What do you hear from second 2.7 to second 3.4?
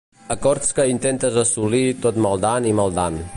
i maldant.